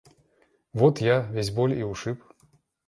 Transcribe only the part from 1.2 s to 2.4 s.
весь боль и ушиб.